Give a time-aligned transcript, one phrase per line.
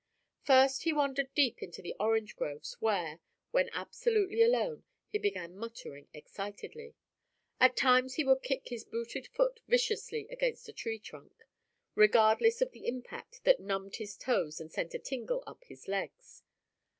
[0.41, 6.95] First he wandered deep into the orange groves, where—when absolutely alone—he began muttering excitedly.
[7.59, 11.43] At times he would kick his booted foot viciously against a tree trunk,
[11.93, 16.41] regardless of the impact that numbed his toes and sent a tingle up his legs.